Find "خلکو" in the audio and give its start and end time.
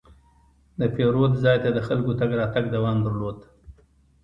1.87-2.11